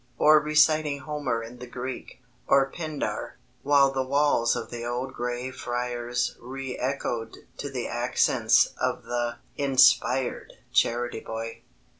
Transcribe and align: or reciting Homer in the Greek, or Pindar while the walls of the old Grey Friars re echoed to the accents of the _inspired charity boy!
or 0.17 0.39
reciting 0.39 1.01
Homer 1.01 1.43
in 1.43 1.59
the 1.59 1.67
Greek, 1.67 2.23
or 2.47 2.71
Pindar 2.71 3.35
while 3.61 3.91
the 3.91 4.01
walls 4.01 4.55
of 4.55 4.71
the 4.71 4.83
old 4.83 5.13
Grey 5.13 5.51
Friars 5.51 6.35
re 6.41 6.75
echoed 6.75 7.45
to 7.57 7.69
the 7.69 7.87
accents 7.87 8.69
of 8.81 9.03
the 9.03 9.35
_inspired 9.59 10.53
charity 10.73 11.19
boy! 11.19 11.61